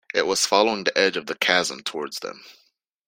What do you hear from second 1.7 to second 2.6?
towards them.